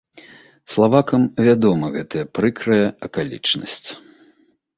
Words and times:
Славакам 0.75 1.21
вядома 1.47 1.85
гэтая 1.97 2.25
прыкрая 2.39 2.85
акалічнасць. 3.11 3.89